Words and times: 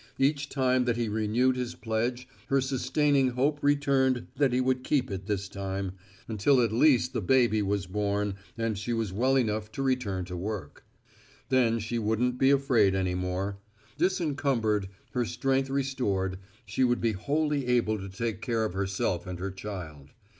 Each 0.17 0.49
time 0.49 0.85
that 0.85 0.97
he 0.97 1.09
renewed 1.09 1.55
his 1.55 1.75
pledge 1.75 2.27
her 2.47 2.59
sustaining 2.59 3.27
hope 3.27 3.59
returned 3.61 4.25
that 4.35 4.51
he 4.51 4.59
would 4.59 4.83
keep 4.83 5.11
it 5.11 5.27
this 5.27 5.47
time, 5.47 5.91
until 6.27 6.59
at 6.59 6.71
least 6.71 7.13
the 7.13 7.21
baby 7.21 7.61
was 7.61 7.85
born 7.85 8.33
and 8.57 8.75
she 8.75 8.93
was 8.93 9.13
well 9.13 9.35
enough 9.35 9.71
to 9.73 9.83
return 9.83 10.25
to 10.25 10.35
work. 10.35 10.85
Then 11.49 11.77
she 11.77 11.99
wouldn't 11.99 12.39
be 12.39 12.49
afraid 12.49 12.95
any 12.95 13.13
more. 13.13 13.59
Disencumbered, 13.99 14.89
her 15.11 15.23
strength 15.23 15.69
restored, 15.69 16.39
she 16.65 16.83
would 16.83 16.99
be 16.99 17.11
wholly 17.11 17.67
able 17.67 17.99
to 17.99 18.09
take 18.09 18.41
care 18.41 18.65
of 18.65 18.73
herself 18.73 19.27
and 19.27 19.37
her 19.39 19.51
child. 19.51 20.13